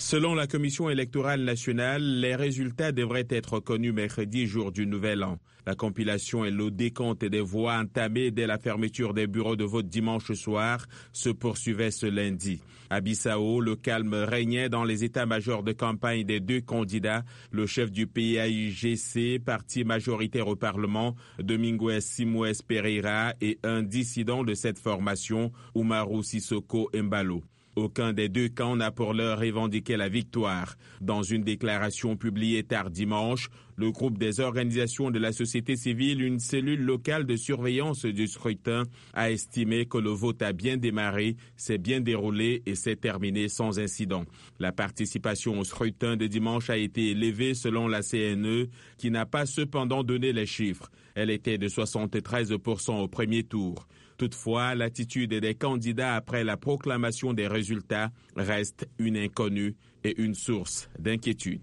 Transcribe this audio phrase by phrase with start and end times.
[0.00, 5.38] Selon la Commission électorale nationale, les résultats devraient être connus mercredi, jour du Nouvel An.
[5.66, 9.88] La compilation et le décompte des voix entamées dès la fermeture des bureaux de vote
[9.88, 12.62] dimanche soir se poursuivaient ce lundi.
[12.90, 17.90] À Bissau, le calme régnait dans les états-majors de campagne des deux candidats, le chef
[17.90, 25.50] du PAIGC, parti majoritaire au Parlement, Domingos Simoes Pereira, et un dissident de cette formation,
[25.74, 27.42] Umaru Sissoko Mbalo.
[27.76, 30.74] Aucun des deux camps n'a pour l'heure revendiqué la victoire.
[31.00, 36.40] Dans une déclaration publiée tard dimanche, le groupe des organisations de la société civile, une
[36.40, 38.82] cellule locale de surveillance du scrutin,
[39.14, 43.78] a estimé que le vote a bien démarré, s'est bien déroulé et s'est terminé sans
[43.78, 44.24] incident.
[44.58, 49.46] La participation au scrutin de dimanche a été élevée selon la CNE, qui n'a pas
[49.46, 50.90] cependant donné les chiffres.
[51.14, 53.86] Elle était de 73% au premier tour.
[54.18, 57.67] Toutefois, l'attitude des candidats après la proclamation des résultats
[58.36, 61.60] reste une inconnue et une source d'inquiétude.